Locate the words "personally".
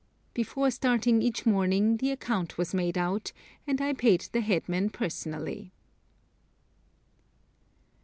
4.89-5.71